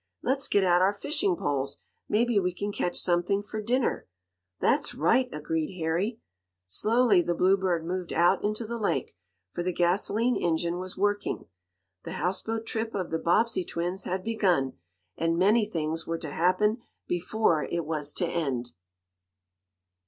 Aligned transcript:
"Let's 0.23 0.47
get 0.47 0.63
out 0.63 0.81
our 0.81 0.93
fishing 0.93 1.35
poles. 1.35 1.83
Maybe 2.09 2.39
we 2.39 2.55
can 2.55 2.71
catch 2.71 2.97
something 2.97 3.43
for 3.43 3.61
dinner." 3.61 4.07
"That's 4.59 4.95
right!" 4.95 5.29
agreed 5.31 5.77
Harry. 5.77 6.19
Slowly 6.65 7.21
the 7.21 7.35
Bluebird 7.35 7.85
moved 7.85 8.11
out 8.11 8.43
into 8.43 8.65
the 8.65 8.79
lake, 8.79 9.15
for 9.51 9.61
the 9.61 9.71
gasoline 9.71 10.35
engine 10.35 10.79
was 10.79 10.97
working. 10.97 11.45
The 12.03 12.13
houseboat 12.13 12.65
trip 12.65 12.95
of 12.95 13.11
the 13.11 13.19
Bobbsey 13.19 13.63
twins 13.63 14.05
had 14.05 14.23
begun, 14.23 14.73
and 15.17 15.37
many 15.37 15.67
things 15.67 16.07
were 16.07 16.17
to 16.17 16.31
happen 16.31 16.79
before 17.07 17.65
it 17.65 17.85
was 17.85 18.11
to 18.13 18.25
end. 18.25 18.71